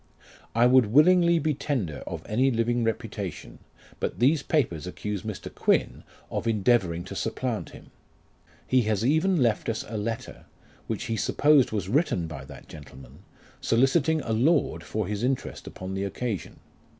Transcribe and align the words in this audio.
I 0.55 0.65
would 0.65 0.87
willingly 0.87 1.37
be 1.37 1.53
tender 1.53 1.97
of 2.07 2.23
any 2.25 2.49
living 2.49 2.83
reputation, 2.83 3.59
but 3.99 4.17
these 4.17 4.41
papers 4.41 4.87
accuse 4.87 5.21
Mr. 5.21 5.53
Q,uin 5.53 6.01
of 6.31 6.47
endeavouring 6.47 7.03
to 7.03 7.15
supplant 7.15 7.69
him. 7.69 7.91
He 8.65 8.81
has 8.89 9.05
even 9.05 9.37
left 9.43 9.69
us 9.69 9.85
a 9.87 9.97
letter, 9.99 10.45
which 10.87 11.03
he 11.03 11.17
supposed 11.17 11.71
was 11.71 11.87
written 11.87 12.25
by 12.25 12.45
that 12.45 12.67
gentleman, 12.67 13.19
soliciting 13.61 14.21
a 14.21 14.33
lord 14.33 14.83
for 14.83 15.05
his 15.05 15.21
interest 15.23 15.67
upon 15.67 15.93
the 15.93 16.05
occasion. 16.05 16.61